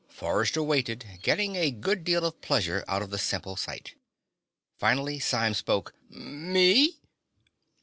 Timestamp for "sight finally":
3.55-5.19